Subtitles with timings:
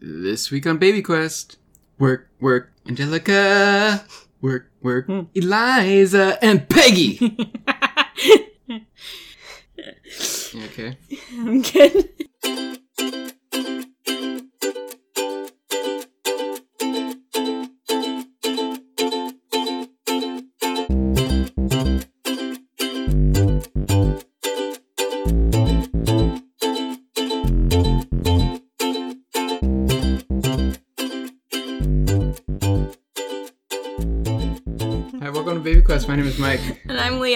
[0.00, 1.58] This week on Baby Quest,
[1.98, 4.02] work, work, Angelica,
[4.40, 5.20] work, work, hmm.
[5.34, 7.36] Eliza, and Peggy.
[10.52, 10.96] You okay?
[11.38, 12.26] I'm good.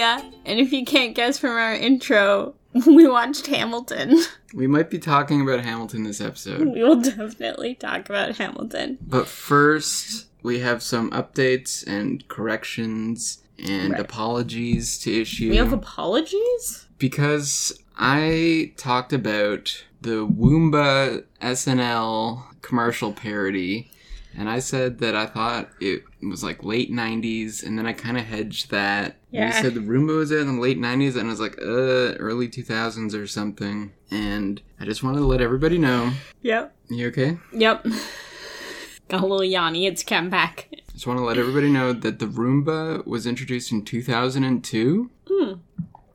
[0.05, 2.53] And And if you can't guess from our intro,
[2.87, 4.17] we watched Hamilton.
[4.53, 8.97] We might be talking about Hamilton this episode, We will definitely talk about Hamilton.
[9.01, 13.99] but first, we have some updates and corrections and Right.
[13.99, 15.49] apologies to issue.
[15.49, 16.87] We have apologies?
[16.97, 23.91] because I talked about the Woomba SNL commercial parody,
[24.37, 28.17] and I said that I thought it was like late '90s, and then I kind
[28.17, 29.05] of hedged that.
[29.05, 29.47] And Yeah.
[29.57, 32.47] You said the Roomba was in the late '90s, and I was like, uh, early
[32.47, 33.91] 2000s or something.
[34.11, 36.11] And I just wanted to let everybody know.
[36.41, 36.75] Yep.
[36.89, 37.37] You okay?
[37.53, 37.85] Yep.
[39.07, 39.85] Got a little Yanni.
[39.85, 40.69] It's come back.
[40.91, 45.53] Just want to let everybody know that the Roomba was introduced in 2002, Hmm.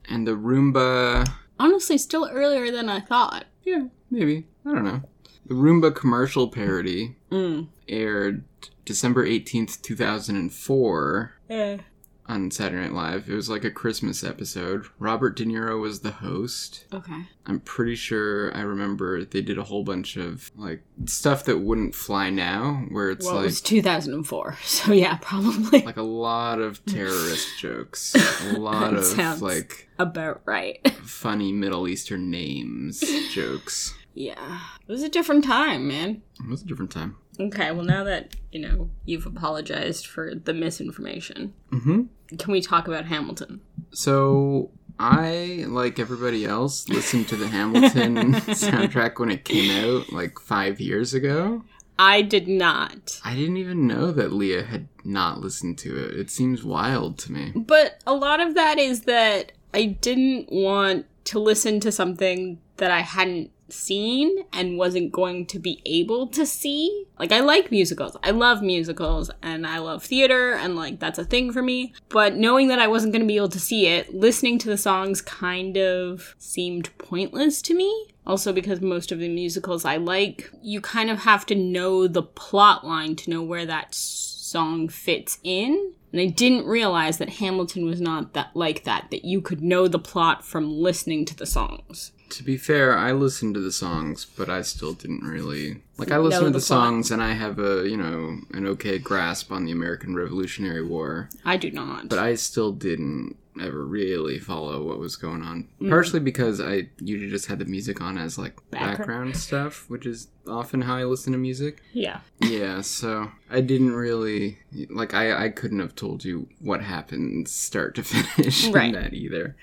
[0.09, 3.45] and the Roomba Honestly, still earlier than I thought.
[3.65, 4.47] Yeah, maybe.
[4.65, 5.03] I don't know.
[5.47, 7.69] The Roomba commercial parody Mm.
[7.89, 8.45] aired
[8.85, 11.79] December 18th, 2004 Eh.
[12.27, 13.29] on Saturday Night Live.
[13.29, 14.87] It was like a Christmas episode.
[14.99, 16.85] Robert De Niro was the host.
[16.93, 17.27] Okay.
[17.47, 21.95] I'm pretty sure I remember they did a whole bunch of like stuff that wouldn't
[21.95, 26.61] fly now, where it's well, it like was 2004, so yeah, probably like a lot
[26.61, 28.15] of terrorist jokes,
[28.53, 30.89] a lot of like about right.
[31.03, 33.03] funny Middle Eastern names
[33.35, 33.95] jokes.
[34.21, 34.61] Yeah.
[34.87, 36.23] It was a different time, man.
[36.41, 37.17] It was a different time.
[37.39, 42.37] Okay, well, now that, you know, you've apologized for the misinformation, Mm-hmm.
[42.37, 43.61] can we talk about Hamilton?
[43.93, 50.39] So I, like everybody else, listened to the Hamilton soundtrack when it came out like
[50.39, 51.65] five years ago.
[51.99, 53.21] I did not.
[53.25, 56.19] I didn't even know that Leah had not listened to it.
[56.19, 57.53] It seems wild to me.
[57.55, 62.91] But a lot of that is that I didn't want to listen to something that
[62.91, 67.07] I hadn't seen and wasn't going to be able to see.
[67.19, 68.17] Like, I like musicals.
[68.23, 71.93] I love musicals and I love theater and, like, that's a thing for me.
[72.09, 74.79] But knowing that I wasn't going to be able to see it, listening to the
[74.79, 78.15] songs kind of seemed pointless to me.
[78.27, 82.23] Also, because most of the musicals I like, you kind of have to know the
[82.23, 85.95] plot line to know where that song fits in.
[86.13, 89.89] And I didn't realize that Hamilton was not that like that, that you could know
[89.89, 92.13] the plot from listening to the songs.
[92.31, 96.11] To be fair, I listened to the songs, but I still didn't really like.
[96.11, 99.51] I listened to the the, songs, and I have a you know an okay grasp
[99.53, 102.09] on the American Revolutionary War, I do not.
[102.09, 105.69] but I still didn't ever really follow what was going on.
[105.81, 105.91] Mm.
[105.91, 108.99] Partially because I usually just had the music on as like Background.
[108.99, 111.83] background stuff, which is often how I listen to music.
[111.93, 112.21] yeah.
[112.41, 114.59] Yeah, so I didn't really
[114.89, 119.57] like I I couldn't have told you what happened start to finish in that either.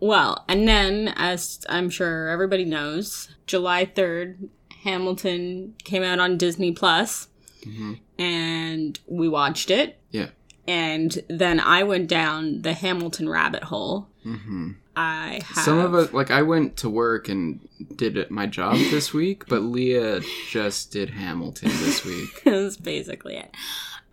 [0.00, 4.48] Well, and then, as I'm sure everybody knows, July 3rd,
[4.82, 7.28] Hamilton came out on Disney Plus,
[7.64, 9.98] hmm and we watched it.
[10.10, 10.28] Yeah.
[10.68, 14.08] And then I went down the Hamilton rabbit hole.
[14.22, 15.64] hmm I have.
[15.64, 19.62] Some of us like I went to work and did my job this week, but
[19.62, 22.42] Leah just did Hamilton this week.
[22.44, 23.54] That's basically it.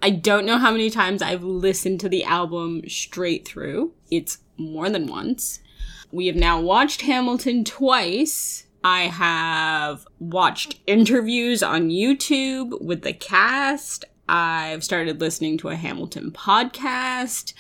[0.02, 3.94] I don't know how many times I've listened to the album straight through.
[4.12, 5.60] It's more than once.
[6.12, 8.66] We have now watched Hamilton twice.
[8.84, 14.06] I have watched interviews on YouTube with the cast.
[14.30, 17.54] I've started listening to a Hamilton podcast.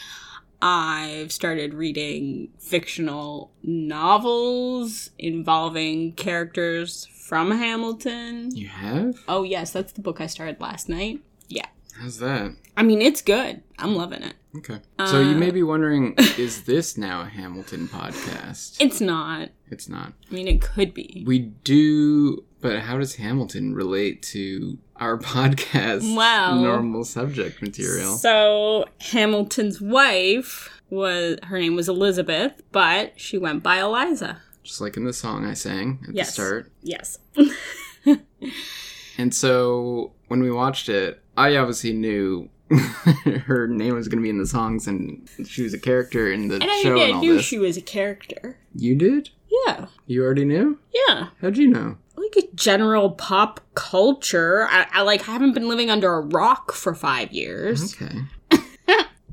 [0.61, 8.55] I've started reading fictional novels involving characters from Hamilton.
[8.55, 9.19] You have?
[9.27, 11.19] Oh, yes, that's the book I started last night.
[11.47, 11.67] Yeah.
[11.99, 12.55] How's that?
[12.75, 13.61] I mean, it's good.
[13.77, 14.35] I'm loving it.
[14.57, 14.79] Okay.
[15.05, 18.77] So you Uh, may be wondering, is this now a Hamilton podcast?
[18.79, 19.49] It's not.
[19.69, 20.13] It's not.
[20.31, 21.23] I mean, it could be.
[21.27, 26.15] We do, but how does Hamilton relate to our podcast?
[26.15, 28.15] Well- normal subject material.
[28.17, 34.41] So, Hamilton's wife was, her name was Elizabeth, but she went by Eliza.
[34.63, 36.27] Just like in the song I sang at Yes.
[36.27, 36.71] the start.
[36.81, 37.19] Yes.
[39.19, 42.49] And so when we watched it, I obviously knew
[43.45, 46.47] her name was going to be in the songs and she was a character in
[46.47, 47.45] the And I, show I and all knew this.
[47.45, 48.57] she was a character.
[48.75, 49.29] You did?
[49.65, 49.85] Yeah.
[50.05, 50.79] You already knew?
[51.07, 51.27] Yeah.
[51.41, 51.97] How'd you know?
[52.15, 54.67] Like general pop culture.
[54.69, 57.95] I, I like haven't been living under a rock for five years.
[57.95, 58.19] Okay.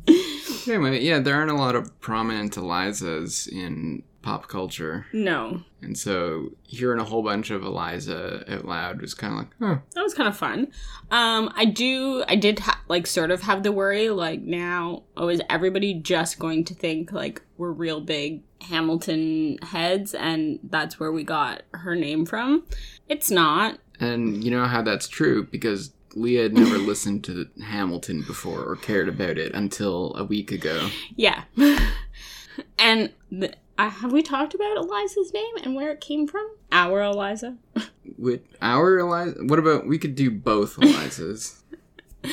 [0.66, 5.05] anyway, yeah, there aren't a lot of prominent Elizas in pop culture.
[5.12, 9.50] No, And so hearing a whole bunch of Eliza out loud was kind of like,
[9.61, 9.79] huh.
[9.94, 10.69] that was kind of fun.
[11.11, 15.29] Um, I do, I did ha- like sort of have the worry like now, oh,
[15.29, 21.12] is everybody just going to think like we're real big Hamilton heads, and that's where
[21.12, 22.65] we got her name from?
[23.11, 23.79] It's not.
[24.00, 28.76] And you know how that's true because Leah had never listened to Hamilton before or
[28.76, 30.88] cared about it until a week ago.
[31.15, 31.44] Yeah.
[32.79, 36.49] and the, uh, have we talked about Eliza's name and where it came from?
[36.73, 37.56] Our Eliza?
[38.19, 41.62] With our Eliza, what about we could do both Elizas?
[42.25, 42.31] I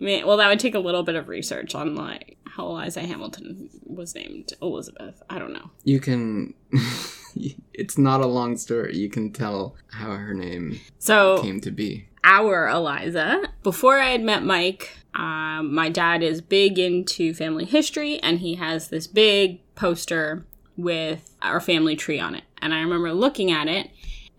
[0.00, 3.70] mean, well, that would take a little bit of research on like how Eliza Hamilton
[3.84, 5.22] was named Elizabeth.
[5.30, 5.70] I don't know.
[5.84, 6.54] you can.
[7.72, 8.96] it's not a long story.
[8.96, 12.06] You can tell how her name So came to be.
[12.22, 13.42] our Eliza.
[13.62, 18.56] Before I had met Mike, um, my dad is big into family history, and he
[18.56, 20.44] has this big poster
[20.76, 22.44] with our family tree on it.
[22.60, 23.90] And I remember looking at it,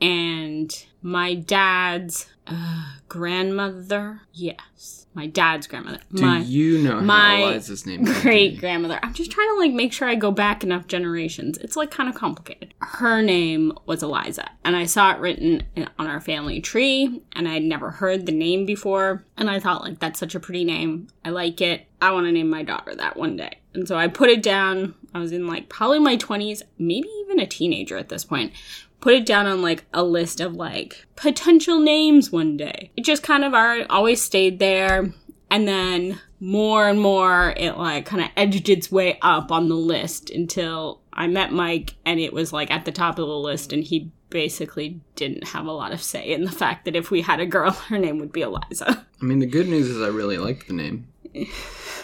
[0.02, 7.86] and my dad's uh, grandmother, yes, my dad's grandmother, Do my you know my Eliza's
[7.86, 9.00] name great grandmother.
[9.02, 11.58] I'm just trying to like make sure I go back enough generations.
[11.60, 12.74] It's like kind of complicated.
[12.82, 17.48] Her name was Eliza, and I saw it written in- on our family tree, and
[17.48, 21.08] I'd never heard the name before, and I thought like that's such a pretty name.
[21.24, 21.88] I like it.
[22.02, 23.60] I want to name my daughter that one day.
[23.74, 24.94] And so I put it down.
[25.16, 28.52] I was in like probably my 20s, maybe even a teenager at this point.
[29.00, 32.92] Put it down on like a list of like potential names one day.
[32.98, 35.14] It just kind of are, always stayed there.
[35.50, 39.76] And then more and more, it like kind of edged its way up on the
[39.76, 43.72] list until I met Mike and it was like at the top of the list.
[43.72, 47.22] And he basically didn't have a lot of say in the fact that if we
[47.22, 49.06] had a girl, her name would be Eliza.
[49.22, 51.08] I mean, the good news is I really liked the name.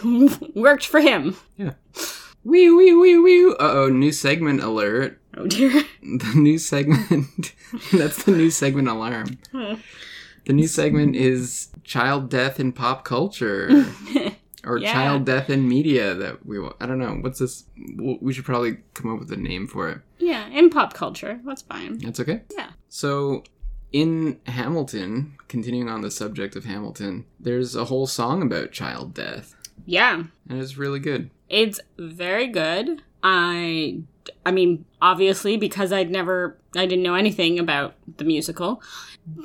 [0.56, 1.36] Worked for him.
[1.58, 1.74] Yeah.
[2.44, 3.52] Wee wee wee wee.
[3.60, 5.18] Uh oh, new segment alert.
[5.38, 5.72] Oh dear.
[6.02, 7.54] The new segment.
[7.94, 9.38] that's the new segment alarm.
[9.54, 13.86] The new segment is child death in pop culture.
[14.64, 14.94] Or Yeah.
[14.94, 17.16] child death in media that we I don't know.
[17.22, 17.64] What's this?
[17.98, 20.02] We should probably come up with a name for it.
[20.20, 21.40] yeah, in pop culture.
[21.44, 21.98] That's fine.
[21.98, 22.42] That's okay?
[22.56, 22.72] Yeah.
[22.88, 23.44] So,
[23.92, 29.56] in Hamilton, continuing on the subject of Hamilton, there's a whole song about child death.
[29.86, 30.24] Yeah.
[30.50, 31.30] And it's really good.
[31.50, 33.02] It's very good.
[33.24, 34.02] I
[34.46, 38.82] I mean, obviously because I'd never I didn't know anything about the musical.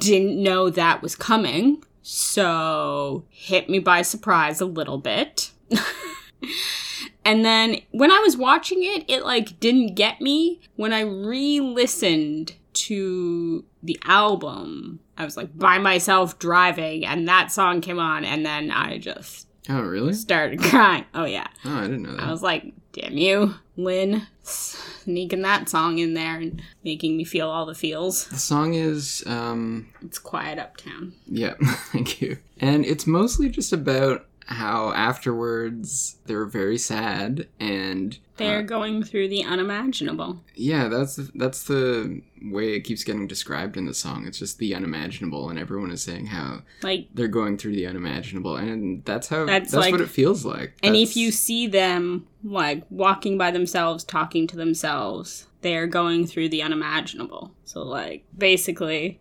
[0.01, 1.83] Didn't know that was coming.
[2.09, 5.51] So, hit me by surprise a little bit.
[7.25, 10.61] and then when I was watching it, it like didn't get me.
[10.77, 17.81] When I re-listened to the album, I was like by myself driving and that song
[17.81, 20.13] came on and then I just Oh, really?
[20.13, 21.05] started crying.
[21.15, 21.47] Oh yeah.
[21.65, 22.23] Oh, I didn't know that.
[22.25, 27.49] I was like, damn you, Lin, sneaking that song in there and making me feel
[27.49, 28.27] all the feels.
[28.29, 31.15] The song is, um, It's quiet uptown.
[31.27, 31.55] yeah,
[31.93, 32.39] thank you.
[32.59, 39.03] And it's mostly just about how afterwards they were very sad and They're uh, going
[39.03, 40.41] through the unimaginable.
[40.55, 44.59] yeah that's the, that's the way it keeps getting described in the song it's just
[44.59, 49.29] the unimaginable and everyone is saying how Like, they're going through the unimaginable and that's
[49.29, 53.37] how That's that's, like- what it feels like and if you see them, like, walking
[53.39, 57.53] by themselves, talking to themselves, they're going through the unimaginable.
[57.65, 59.21] So, like, basically,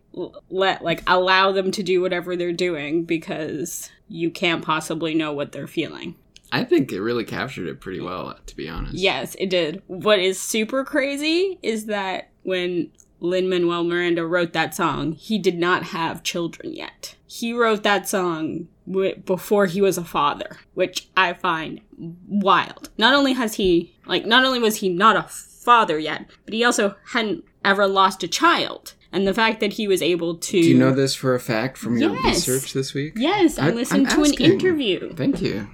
[0.50, 5.52] let, like, allow them to do whatever they're doing because you can't possibly know what
[5.52, 6.16] they're feeling.
[6.52, 9.82] I think it really captured it pretty well to be honest Yes, it did.
[9.88, 15.58] What is super crazy is that when Lin Manuel Miranda wrote that song, he did
[15.58, 17.16] not have children yet.
[17.26, 21.82] He wrote that song w- before he was a father, which I find
[22.28, 22.90] wild.
[22.98, 26.64] Not only has he, like, not only was he not a father yet, but he
[26.64, 28.94] also hadn't ever lost a child.
[29.12, 30.62] And the fact that he was able to.
[30.62, 32.48] do you know this for a fact from your Yes.
[32.48, 34.46] research this week Yes, I, I- listened I'm to asking.
[34.46, 35.14] an interview.
[35.16, 35.68] thank you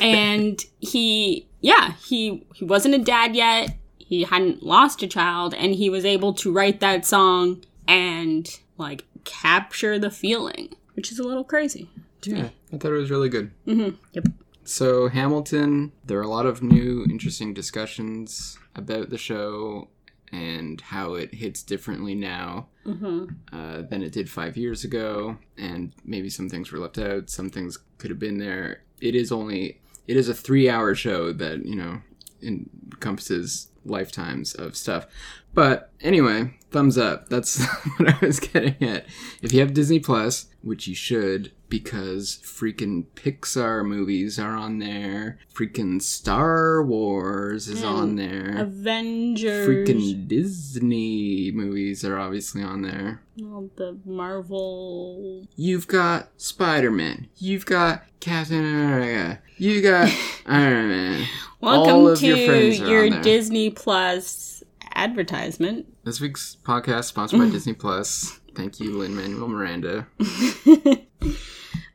[0.00, 5.74] and he yeah he he wasn't a dad yet he hadn't lost a child and
[5.74, 11.22] he was able to write that song and like capture the feeling which is a
[11.22, 11.88] little crazy
[12.22, 13.96] yeah i thought it was really good mm-hmm.
[14.12, 14.24] yep
[14.64, 19.88] So, Hamilton, there are a lot of new, interesting discussions about the show
[20.30, 23.24] and how it hits differently now mm-hmm.
[23.52, 25.38] uh, than it did five years ago.
[25.58, 28.82] And maybe some things were left out, some things could have been there.
[29.00, 32.00] It is only, it is a three hour show that, you know,
[32.42, 35.06] encompasses lifetimes of stuff.
[35.52, 37.28] But anyway, thumbs up.
[37.28, 37.64] That's
[37.96, 39.06] what I was getting at.
[39.42, 45.38] If you have Disney Plus, which you should, because freaking Pixar movies are on there,
[45.54, 48.58] freaking Star Wars is on there.
[48.58, 49.68] Avengers.
[49.68, 53.22] Freaking Disney movies are obviously on there.
[53.40, 55.46] All the Marvel.
[55.56, 57.28] You've got Spider Man.
[57.36, 59.40] You've got Captain America.
[59.56, 60.12] You got
[60.46, 61.26] Iron Man.
[61.60, 63.22] Welcome to your your.
[63.22, 64.62] Disney Plus
[64.94, 65.86] advertisement.
[66.04, 68.38] This week's podcast sponsored by Disney Plus.
[68.54, 70.06] Thank you, Lin Manuel Miranda.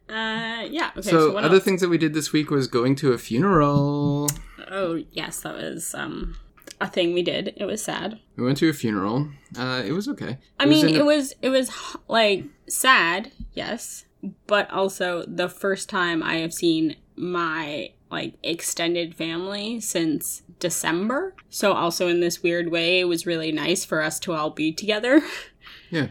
[0.07, 0.91] Uh, yeah.
[0.95, 1.01] Okay.
[1.09, 1.63] So, so, other else?
[1.63, 4.29] things that we did this week was going to a funeral.
[4.69, 6.37] Oh yes, that was um
[6.79, 7.53] a thing we did.
[7.57, 8.19] It was sad.
[8.37, 9.29] We went to a funeral.
[9.57, 10.37] Uh, it was okay.
[10.59, 11.71] I It was mean, a- it was it was
[12.07, 14.05] like sad, yes,
[14.45, 21.33] but also the first time I have seen my like extended family since December.
[21.49, 24.71] So also in this weird way, it was really nice for us to all be
[24.71, 25.21] together,
[25.89, 26.07] yeah.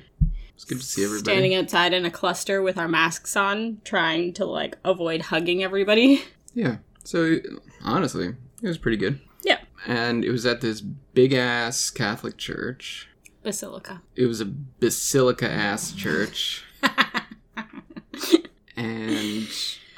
[0.55, 1.25] It's good to see everybody.
[1.33, 6.23] standing outside in a cluster with our masks on, trying to like avoid hugging everybody.
[6.57, 6.77] Yeah.
[7.03, 7.39] So
[7.85, 8.29] honestly,
[8.63, 9.19] it was pretty good.
[9.43, 9.59] Yeah,
[9.89, 13.09] And it was at this big ass Catholic church.
[13.43, 14.03] basilica.
[14.15, 14.45] It was a
[14.79, 16.65] basilica ass church.
[18.77, 19.49] and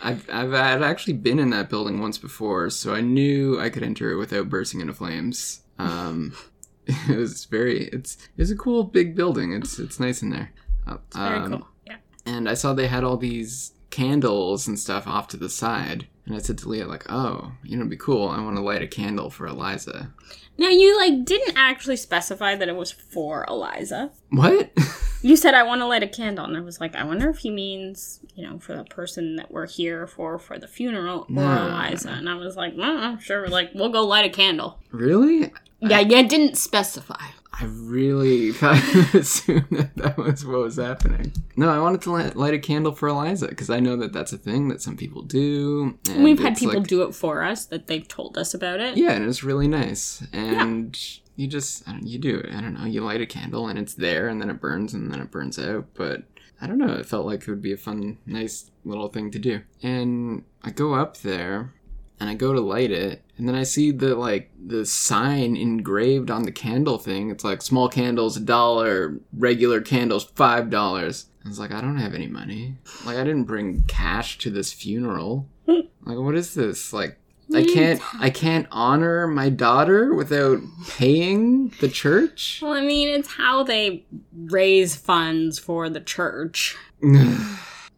[0.06, 3.82] I've, I've I've actually been in that building once before, so I knew I could
[3.82, 5.62] enter it without bursting into flames.
[5.80, 6.32] Um,
[6.86, 9.52] it was very it's it's a cool big building.
[9.52, 10.52] It's it's nice in there.
[10.86, 11.68] Uh, Very um, cool.
[11.84, 11.96] Yeah.
[12.24, 16.36] And I saw they had all these candles and stuff off to the side, and
[16.36, 18.28] I said to Leah like, "Oh, you know, it'd be cool.
[18.28, 20.12] I want to light a candle for Eliza."
[20.56, 24.12] Now you like didn't actually specify that it was for Eliza.
[24.30, 24.70] What?
[25.26, 27.38] You said I want to light a candle, and I was like, I wonder if
[27.38, 31.26] he means, you know, for the person that we're here for for the funeral or
[31.28, 31.66] No.
[31.66, 32.10] Eliza.
[32.10, 34.78] And I was like, well, sure, like we'll go light a candle.
[34.92, 35.52] really?
[35.80, 36.22] Yeah, Yeah.
[36.22, 37.20] didn't specify.
[37.58, 38.50] I really
[39.14, 41.32] assumed that that was what was happening.
[41.56, 44.32] No, I wanted to light, light a candle for Eliza because I know that that's
[44.32, 45.98] a thing that some people do.
[46.10, 48.96] And We've had people like- do it for us that they've told us about it.
[48.96, 50.22] Yeah, and it's really nice.
[50.34, 50.96] And
[51.36, 52.54] you just, I don't, you do it.
[52.54, 52.86] I don't know.
[52.86, 55.58] You light a candle and it's there, and then it burns, and then it burns
[55.58, 55.86] out.
[55.94, 56.22] But
[56.60, 56.94] I don't know.
[56.94, 59.62] It felt like it would be a fun, nice little thing to do.
[59.82, 61.74] And I go up there,
[62.18, 66.30] and I go to light it, and then I see the like the sign engraved
[66.30, 67.30] on the candle thing.
[67.30, 71.26] It's like small candles a dollar, regular candles five dollars.
[71.44, 72.76] I was like, I don't have any money.
[73.04, 75.46] Like I didn't bring cash to this funeral.
[75.66, 76.92] like what is this?
[76.92, 77.18] Like
[77.54, 82.60] I can't I can't honor my daughter without paying the church?
[82.62, 86.76] Well, I mean, it's how they raise funds for the church.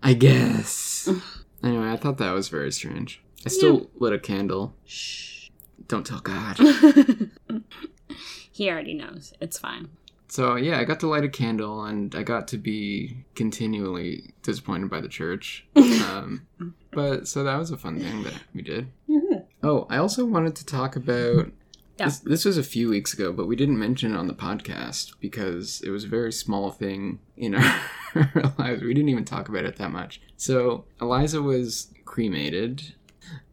[0.02, 1.08] I guess.
[1.62, 3.22] Anyway, I thought that was very strange.
[3.44, 4.74] I still lit a candle.
[4.84, 5.48] Shh.
[5.86, 6.58] Don't tell God.
[8.52, 9.32] he already knows.
[9.40, 9.88] It's fine.
[10.28, 14.90] So yeah, I got to light a candle, and I got to be continually disappointed
[14.90, 15.66] by the church.
[16.08, 16.46] Um,
[16.90, 18.88] but so that was a fun thing that we did.
[19.68, 21.50] Oh, I also wanted to talk about.
[21.98, 22.06] Yeah.
[22.06, 25.14] This, this was a few weeks ago, but we didn't mention it on the podcast
[25.20, 27.80] because it was a very small thing in our
[28.58, 28.82] lives.
[28.82, 30.20] We didn't even talk about it that much.
[30.36, 32.94] So Eliza was cremated.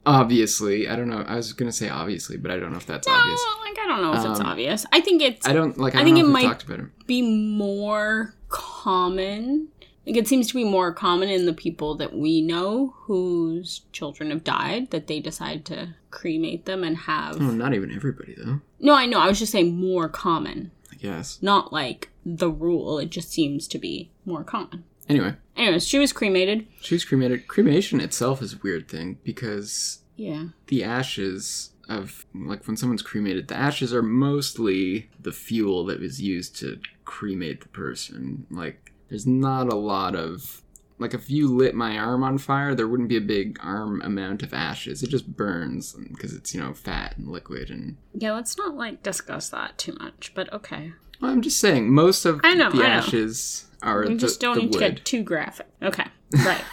[0.06, 1.24] Obviously, I don't know.
[1.28, 3.44] I was gonna say obviously, but I don't know if that's No, obvious.
[3.66, 4.86] like I don't know if it's Um, obvious.
[4.94, 5.96] I think it's I don't like.
[5.96, 7.08] I, I don't think it might- it.
[7.08, 9.70] be more common.
[10.06, 14.30] Like it seems to be more common in the people that we know whose children
[14.30, 17.38] have died that they decide to cremate them and have.
[17.42, 18.62] Oh, not even everybody though.
[18.80, 19.20] No, I know.
[19.20, 21.42] I was just saying more common, I guess.
[21.42, 23.00] not like the rule.
[23.00, 24.84] It just seems to be more common.
[25.10, 26.68] Anyway, Anyways, she was cremated.
[26.82, 27.48] she was cremated.
[27.48, 30.48] Cremation itself is a weird thing because Yeah.
[30.68, 36.22] the ashes of like when someone's cremated, the ashes are mostly the fuel that was
[36.22, 38.48] used to cremate the person.
[38.50, 40.62] Like there's not a lot of
[40.98, 44.44] like if you lit my arm on fire, there wouldn't be a big arm amount
[44.44, 45.04] of ashes.
[45.04, 47.98] It just burns because it's you know fat and liquid and.
[48.14, 50.94] Yeah, let's not like discuss that too much, but okay.
[51.22, 52.94] Well, I'm just saying most of I know, the I know.
[52.94, 55.68] ashes are We the, just don't need to get too graphic.
[55.82, 56.06] Okay.
[56.44, 56.64] Right.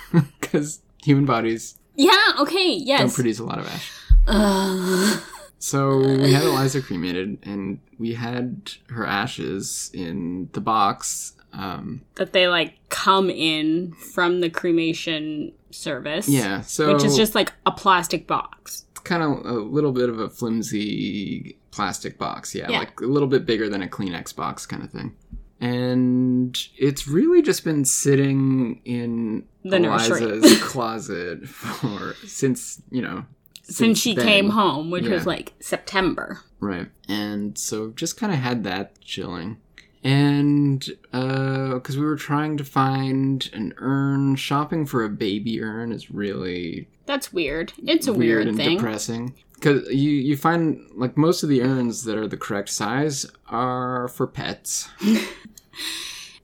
[0.41, 3.93] because human bodies yeah, okay, yes don't produce a lot of ash.
[4.27, 5.21] Uh,
[5.59, 11.35] So we had Eliza cremated, and we had her ashes in the box.
[11.53, 16.29] Um, that they like come in from the cremation service.
[16.29, 18.85] yeah, so which is just like a plastic box.
[18.93, 22.55] it's kind of a little bit of a flimsy plastic box.
[22.55, 22.79] Yeah, Yeah.
[22.81, 25.15] like a little bit bigger than a Kleenex box kind of thing.
[25.61, 29.77] And it's really just been sitting in The.
[29.77, 33.25] Eliza's closet for since you know
[33.63, 34.27] since she then.
[34.27, 36.41] came home, which was like September.
[36.61, 36.89] Right.
[37.09, 39.59] And so just kind of had that chilling.
[40.05, 45.93] And uh, because we were trying to find an urn, shopping for a baby urn
[45.93, 47.73] is really That's weird.
[47.79, 48.77] It's a weird, weird, and thing.
[48.79, 49.35] depressing.
[49.55, 54.09] Because you, you find, like, most of the urns that are the correct size are
[54.09, 54.89] for pets.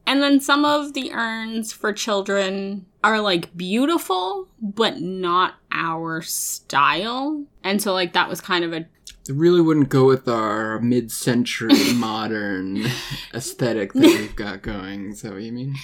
[0.09, 7.45] And then some of the urns for children are like beautiful, but not our style.
[7.63, 8.87] And so, like, that was kind of a
[9.29, 12.87] It really wouldn't go with our mid century modern
[13.35, 15.11] aesthetic that we've got going.
[15.11, 15.75] Is that what you mean?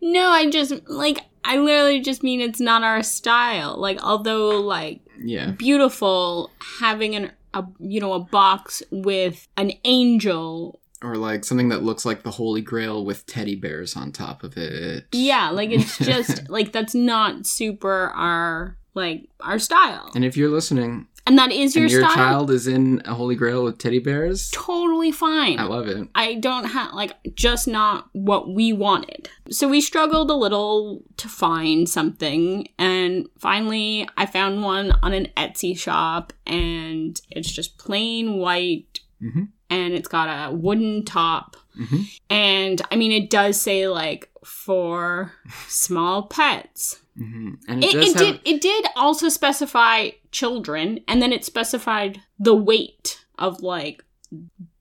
[0.00, 3.76] no, I just like, I literally just mean it's not our style.
[3.78, 5.50] Like, although, like, Yeah.
[5.50, 10.80] beautiful, having an, a, you know, a box with an angel.
[11.02, 14.56] Or like something that looks like the Holy Grail with teddy bears on top of
[14.56, 15.04] it.
[15.12, 20.10] Yeah, like, it's just, like, that's not super our, like, our style.
[20.14, 22.14] And if you're listening And that is your and your style.
[22.14, 25.58] child is in a Holy Grail with teddy bears, totally fine.
[25.58, 26.06] I love it.
[26.14, 29.30] I don't have like just not what we wanted.
[29.50, 35.28] So we struggled a little to find something and finally I found one on an
[35.36, 39.48] Etsy shop and it's just plain white Mhm.
[39.70, 42.04] and it's got a wooden top Mhm.
[42.28, 45.32] and I mean it does say like for
[45.68, 47.00] small pets.
[47.16, 48.16] Hmm And it, It, it have.
[48.16, 54.04] did it did also specify children and then it specified the weight of like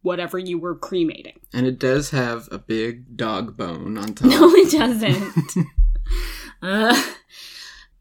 [0.02, 1.40] whatever you were cremating.
[1.54, 4.30] And it does have a big dog bone on top.
[4.30, 5.68] No, it doesn't.
[6.62, 7.04] uh,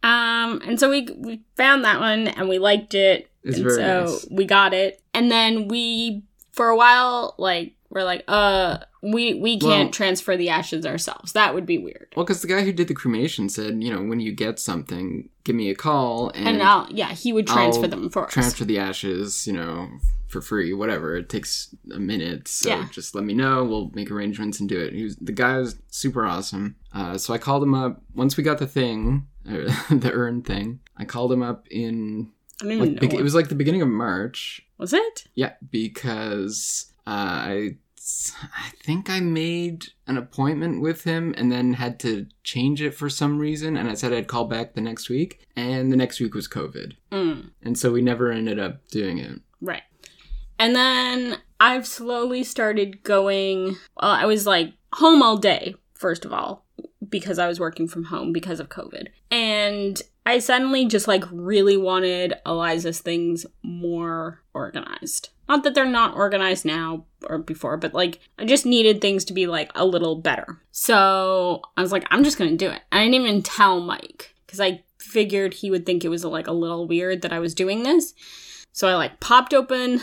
[0.03, 3.31] um, and so we we found that one and we liked it.
[3.45, 4.27] It's and so nice.
[4.31, 5.01] we got it.
[5.15, 6.23] And then we
[6.53, 11.33] for a while like we're like, uh, we we can't Well- transfer the ashes ourselves.
[11.33, 12.09] That would be weird.
[12.17, 15.29] Well, because the guy who did the cremation said, you know, when you get something,
[15.45, 18.33] give me a call and, And, I'll yeah, he would transfer I'll them for us.
[18.33, 19.89] transfer the ashes, you know,
[20.29, 21.17] for free, whatever.
[21.17, 22.89] It takes a minute, so Yeah.
[22.91, 23.65] just let me know.
[23.65, 24.93] We'll make arrangements and do it.
[24.95, 26.77] He was the guy was super awesome.
[26.95, 30.81] Uh, so I called him up once we got the thing, the urn thing.
[30.97, 32.31] I called him up in
[32.61, 33.09] I don't even like know.
[33.09, 34.65] what- it was like the beginning of March.
[34.79, 35.25] was it?
[35.35, 37.77] Yeah, because uh, I
[38.43, 43.09] I think I made an appointment with him and then had to change it for
[43.09, 43.77] some reason.
[43.77, 46.95] And I said I'd call back the next week, and the next week was COVID,
[47.13, 47.51] Mm.
[47.63, 49.41] and so we never ended up doing it.
[49.61, 49.83] Right.
[50.59, 53.77] And then I've slowly started going.
[54.01, 56.65] Well, I was like home all day, first of all,
[57.09, 59.09] because I was working from home because of COVID.
[59.31, 65.31] And I suddenly just like really wanted Eliza's things more organized.
[65.49, 69.33] Not that they're not organized now or before, but like I just needed things to
[69.33, 70.61] be like a little better.
[70.71, 72.81] So I was like, I'm just gonna do it.
[72.91, 76.53] I didn't even tell Mike because I figured he would think it was like a
[76.53, 78.15] little weird that I was doing this.
[78.73, 80.01] So I like popped open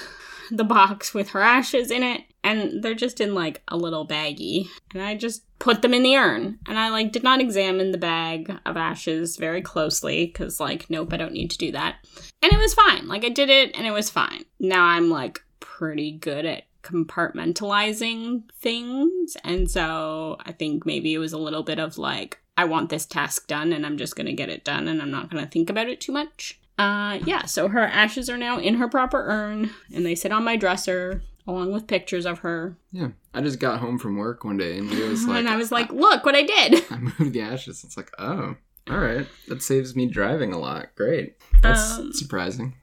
[0.51, 4.67] the box with her ashes in it, and they're just in like a little baggie.
[4.93, 6.57] And I just put them in the urn.
[6.67, 11.13] And I like did not examine the bag of ashes very closely because like, nope,
[11.13, 11.97] I don't need to do that.
[12.41, 13.07] And it was fine.
[13.07, 14.45] Like I did it and it was fine.
[14.59, 19.37] Now I'm like pretty good at compartmentalizing things.
[19.43, 23.05] And so I think maybe it was a little bit of like, I want this
[23.05, 25.49] task done and I'm just going to get it done and I'm not going to
[25.49, 26.59] think about it too much.
[26.77, 30.45] Uh, yeah, so her ashes are now in her proper urn and they sit on
[30.45, 32.77] my dresser along with pictures of her.
[32.91, 35.55] Yeah, I just got home from work one day and it was like, and I
[35.55, 36.83] was like, look what I did.
[36.91, 37.83] I moved the ashes.
[37.83, 38.55] It's like, oh,
[38.89, 40.87] all right, that saves me driving a lot.
[40.95, 42.73] Great, that's Um, surprising.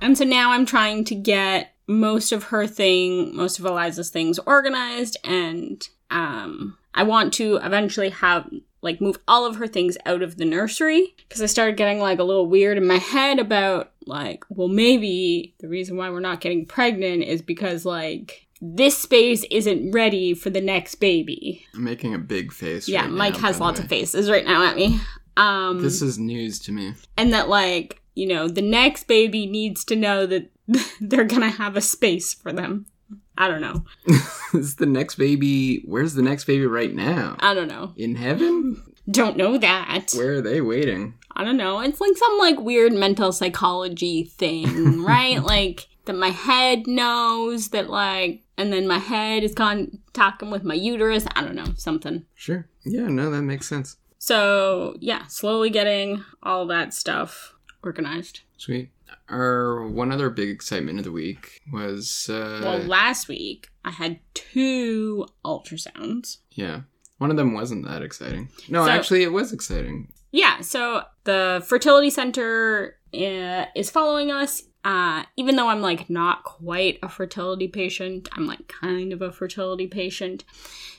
[0.00, 4.38] And so now I'm trying to get most of her thing, most of Eliza's things
[4.40, 8.48] organized and um I want to eventually have
[8.80, 12.20] like move all of her things out of the nursery because I started getting like
[12.20, 16.40] a little weird in my head about like well maybe the reason why we're not
[16.40, 21.66] getting pregnant is because like this space isn't ready for the next baby.
[21.74, 22.88] I'm making a big face.
[22.88, 23.84] yeah, right Mike now, has lots way.
[23.84, 25.00] of faces right now at me.
[25.36, 26.94] Um This is news to me.
[27.16, 30.50] and that like you know the next baby needs to know that
[31.00, 32.86] they're gonna have a space for them
[33.36, 33.84] i don't know
[34.54, 35.82] is the next baby?
[35.84, 37.36] Where's the next baby right now?
[37.40, 38.82] i don't know In heaven?
[39.10, 41.14] don't know that Where are they waiting?
[41.32, 46.30] i don't know it's like some like weird mental psychology thing right like that my
[46.30, 51.42] head knows that like and then my head is con talking with my uterus i
[51.42, 52.66] don't know something Sure.
[52.84, 53.96] Yeah, no, that makes sense.
[54.18, 58.90] so yeah slowly getting all that stuff organized Sweet.
[59.28, 64.20] Our one other big excitement of the week was uh well last week i had
[64.34, 66.82] two ultrasounds yeah.
[67.18, 68.50] One of them wasn't that exciting.
[68.68, 70.12] No, So- actually it was exciting.
[70.32, 74.62] Yeah, so the fertility center is following us.
[74.84, 79.32] Uh, even though I'm like not quite a fertility patient, I'm like kind of a
[79.32, 80.44] fertility patient.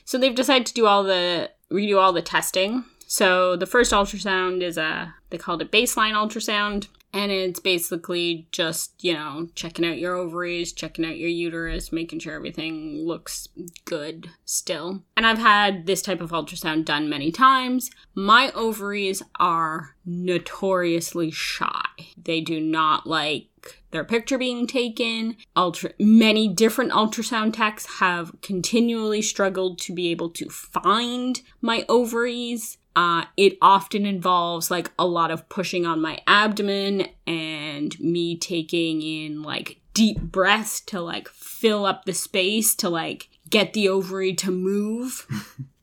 [0.04, 2.84] So they've decided to do all the redo all the testing.
[3.06, 9.02] So the first ultrasound is a they called it baseline ultrasound and it's basically just,
[9.02, 13.48] you know, checking out your ovaries, checking out your uterus, making sure everything looks
[13.84, 15.02] good still.
[15.16, 17.90] And I've had this type of ultrasound done many times.
[18.14, 21.82] My ovaries are notoriously shy.
[22.22, 23.46] They do not like
[23.90, 25.36] their picture being taken.
[25.56, 32.78] Ultra many different ultrasound techs have continually struggled to be able to find my ovaries.
[32.98, 39.00] Uh, it often involves like a lot of pushing on my abdomen and me taking
[39.02, 44.34] in like deep breaths to like fill up the space to like get the ovary
[44.34, 45.28] to move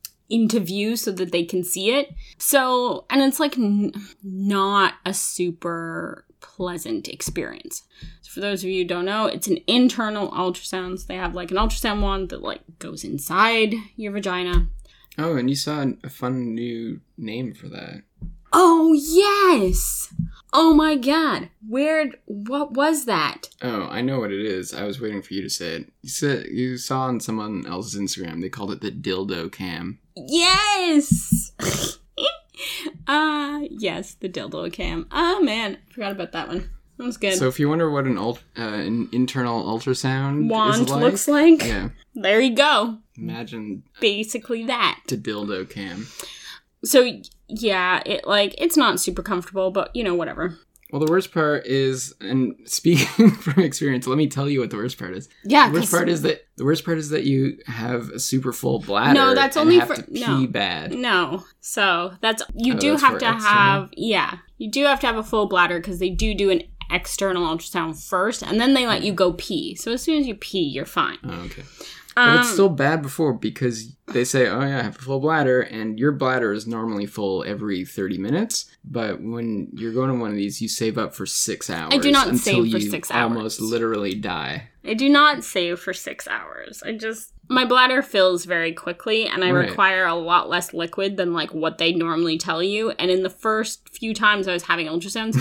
[0.29, 2.13] into view so that they can see it.
[2.37, 7.83] So, and it's like n- not a super pleasant experience.
[8.23, 10.99] So for those of you who don't know, it's an internal ultrasound.
[10.99, 14.67] So they have like an ultrasound wand that like goes inside your vagina.
[15.17, 18.03] Oh, and you saw a fun new name for that.
[18.51, 20.13] Oh yes!
[20.53, 21.49] Oh my god.
[21.67, 23.49] Where what was that?
[23.61, 24.73] Oh, I know what it is.
[24.73, 25.93] I was waiting for you to say it.
[26.01, 28.41] You said you saw on someone else's Instagram.
[28.41, 29.99] They called it the dildo cam.
[30.15, 31.51] Yes.
[33.07, 35.07] uh yes, the dildo cam.
[35.11, 36.69] Oh man, forgot about that one.
[36.97, 37.33] That was good.
[37.37, 41.27] So if you wonder what an, ult- uh, an internal ultrasound Wand is like, looks
[41.27, 41.61] like.
[41.61, 42.99] yeah, There you go.
[43.17, 44.99] Imagine Basically that.
[45.07, 46.07] to dildo cam.
[46.83, 47.09] So
[47.47, 50.57] yeah, it like it's not super comfortable, but you know whatever.
[50.91, 54.77] Well, the worst part is, and speaking from experience, let me tell you what the
[54.77, 55.27] worst part is.
[55.43, 58.53] Yeah, The worst part is that the worst part is that you have a super
[58.53, 59.13] full bladder.
[59.15, 60.45] No, that's only for- no.
[60.47, 60.93] bad.
[60.93, 61.43] No.
[61.59, 63.41] So that's you Oh, do that's have to external?
[63.41, 66.61] have yeah, you do have to have a full bladder because they do do an
[66.91, 69.73] external ultrasound first, and then they let you go pee.
[69.75, 71.17] So as soon as you pee, you're fine.
[71.23, 71.63] Oh, okay.
[72.17, 75.19] Um, But it's still bad before because they say, "Oh yeah, I have a full
[75.19, 78.65] bladder," and your bladder is normally full every thirty minutes.
[78.85, 81.93] But when you're going to one of these, you save up for six hours.
[81.93, 84.69] I do not save for you six Almost literally die.
[84.87, 86.81] I do not save for six hours.
[86.83, 89.69] I just my bladder fills very quickly, and I Right.
[89.69, 92.89] require a lot less liquid than like what they normally tell you.
[92.91, 95.37] And in the first few times I was having ultrasounds,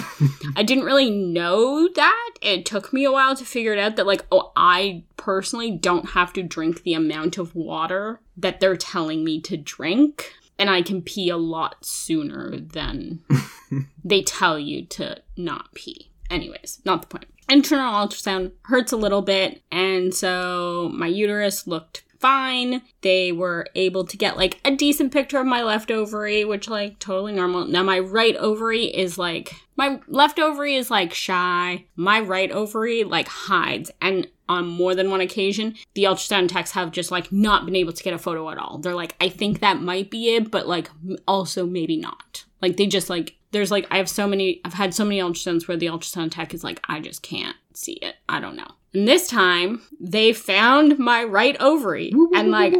[0.57, 2.31] I didn't really know that.
[2.43, 6.11] It took me a while to figure it out that like oh, I personally don't
[6.11, 10.33] have to drink the amount of water that they're telling me to drink.
[10.59, 13.21] And I can pee a lot sooner than
[14.05, 16.11] they tell you to not pee.
[16.31, 17.27] Anyways, not the point.
[17.49, 22.81] Internal ultrasound hurts a little bit, and so my uterus looked fine.
[23.03, 26.99] They were able to get like a decent picture of my left ovary, which like
[26.99, 27.67] totally normal.
[27.67, 31.85] Now my right ovary is like my left ovary is like shy.
[31.97, 36.93] My right ovary like hides, and on more than one occasion, the ultrasound techs have
[36.93, 38.79] just like not been able to get a photo at all.
[38.79, 40.91] They're like, I think that might be it, but like
[41.29, 42.45] also maybe not.
[42.65, 45.69] Like they just like there's like I have so many I've had so many ultrasounds
[45.69, 48.17] where the ultrasound tech is like I just can't see it.
[48.27, 48.69] I don't know.
[48.95, 52.75] And this time they found my right ovary and like.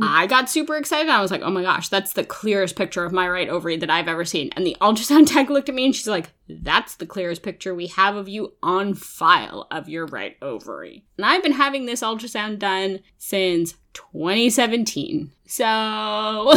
[0.00, 1.10] I got super excited.
[1.10, 3.90] I was like, oh my gosh, that's the clearest picture of my right ovary that
[3.90, 4.50] I've ever seen.
[4.54, 7.88] And the ultrasound tech looked at me and she's like, that's the clearest picture we
[7.88, 11.04] have of you on file of your right ovary.
[11.16, 15.32] And I've been having this ultrasound done since 2017.
[15.48, 16.52] So,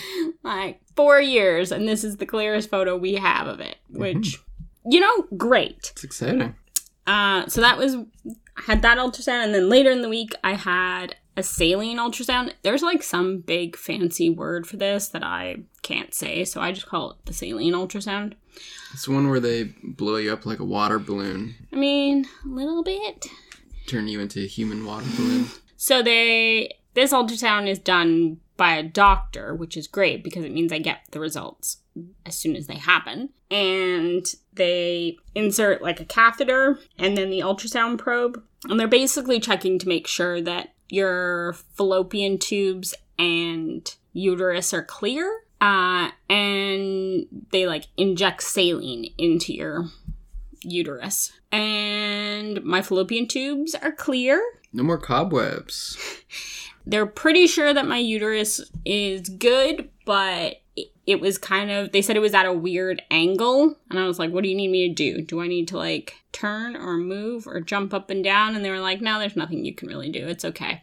[0.42, 4.38] like, four years, and this is the clearest photo we have of it, which,
[4.88, 5.90] you know, great.
[5.92, 6.54] it's exciting.
[7.06, 10.54] Uh, so that was I had that ultrasound, and then later in the week I
[10.54, 12.52] had a saline ultrasound.
[12.62, 16.86] There's like some big fancy word for this that I can't say, so I just
[16.86, 18.34] call it the saline ultrasound.
[18.92, 22.48] It's the one where they blow you up like a water balloon, I mean, a
[22.48, 23.26] little bit.
[23.86, 25.46] turn you into a human water balloon.
[25.76, 30.72] So they this ultrasound is done by a doctor, which is great because it means
[30.72, 31.78] I get the results
[32.24, 33.30] as soon as they happen.
[33.50, 38.42] And they insert like a catheter and then the ultrasound probe.
[38.68, 45.42] And they're basically checking to make sure that your fallopian tubes and uterus are clear.
[45.60, 49.86] Uh, and they like inject saline into your
[50.62, 51.32] uterus.
[51.50, 54.42] And my fallopian tubes are clear.
[54.72, 55.96] No more cobwebs.
[56.86, 60.56] They're pretty sure that my uterus is good, but
[61.06, 63.76] it, was kind of they said it was at a weird angle.
[63.90, 65.22] And i was like what do you need me to do?
[65.22, 68.54] Do i need to like turn or move or jump up and down?
[68.54, 70.26] And they were like no there's nothing you can really do.
[70.26, 70.82] It's okay.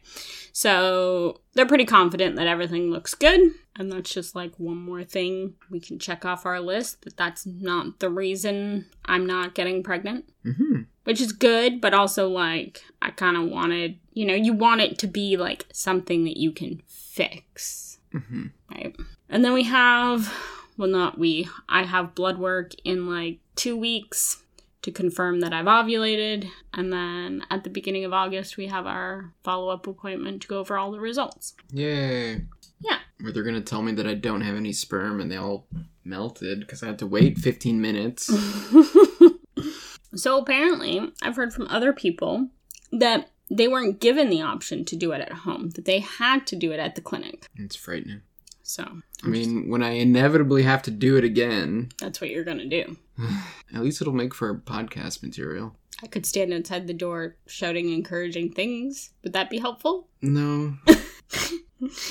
[0.54, 3.52] So they're pretty confident that everything looks good.
[3.78, 7.46] And that's just like one more thing we can check off our list that that's
[7.46, 10.26] not the reason i'm not getting pregnant.
[10.44, 14.82] Hmm which is good, but also like I kind of wanted, you know, you want
[14.82, 18.95] it to be like something that you can fix, hmm right?
[19.30, 20.34] And then we have,
[20.78, 24.43] well, not we, I have blood work in like two weeks
[24.82, 26.47] to confirm that I've ovulated.
[26.74, 30.60] And then at the beginning of August, we have our follow up appointment to go
[30.60, 31.54] over all the results.
[31.71, 32.41] Yay.
[32.80, 33.00] Yeah.
[33.19, 35.67] Where they're gonna tell me that I don't have any sperm and they all
[36.04, 38.26] melted because I had to wait 15 minutes.
[40.15, 42.50] so apparently, I've heard from other people
[42.91, 46.56] that they weren't given the option to do it at home, that they had to
[46.56, 47.48] do it at the clinic.
[47.56, 48.22] It's frightening.
[48.64, 52.66] So I mean, when I inevitably have to do it again, that's what you're gonna
[52.66, 52.96] do.
[53.76, 55.76] at least it'll make for podcast material.
[56.04, 59.12] I could stand outside the door shouting encouraging things.
[59.24, 60.08] Would that be helpful?
[60.22, 60.78] No.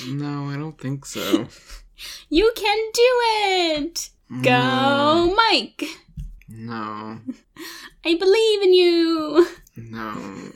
[0.07, 1.47] no, I don't think so.
[2.29, 3.11] You can do
[3.85, 4.09] it!
[4.41, 5.35] Go, No.
[5.35, 5.83] Mike!
[6.47, 7.19] No.
[8.05, 9.47] I believe in you!
[9.77, 10.51] No.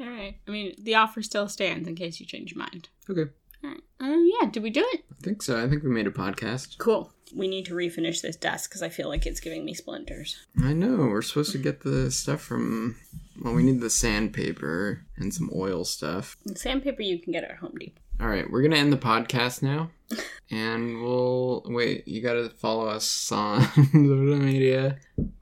[0.00, 0.38] Alright.
[0.46, 2.88] I mean, the offer still stands in case you change your mind.
[3.08, 3.30] Okay.
[3.64, 3.82] Alright.
[4.00, 5.04] Uh, yeah, did we do it?
[5.10, 5.62] I think so.
[5.62, 6.78] I think we made a podcast.
[6.78, 7.12] Cool.
[7.34, 10.44] We need to refinish this desk because I feel like it's giving me splinters.
[10.62, 10.96] I know.
[10.96, 12.96] We're supposed to get the stuff from.
[13.40, 16.36] Well, we need the sandpaper and some oil stuff.
[16.54, 18.00] Sandpaper you can get at Home Depot.
[18.20, 19.90] All right, we're gonna end the podcast now,
[20.50, 22.06] and we'll wait.
[22.06, 24.98] You gotta follow us on social media,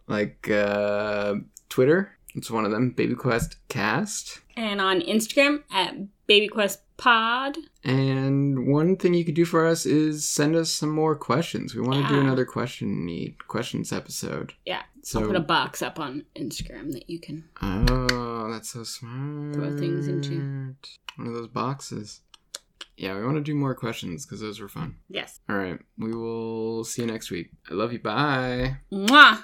[0.07, 1.35] like uh,
[1.69, 2.17] Twitter.
[2.41, 2.93] It's one of them.
[2.93, 4.41] Baby Quest Cast.
[4.57, 5.95] And on Instagram at
[6.27, 7.57] BabyQuestPod.
[7.85, 11.75] And one thing you could do for us is send us some more questions.
[11.75, 14.55] We want to do another question need questions episode.
[14.65, 14.81] Yeah.
[15.03, 17.45] So I'll put a box up on Instagram that you can.
[17.61, 19.55] Oh, that's so smart.
[19.55, 20.75] Throw things into.
[21.17, 22.23] one of those boxes.
[22.97, 24.97] Yeah, we want to do more questions because those were fun.
[25.11, 25.41] Yes.
[25.47, 27.51] All right, we will see you next week.
[27.71, 27.99] I love you.
[27.99, 28.79] Bye.
[28.91, 29.43] Mwah!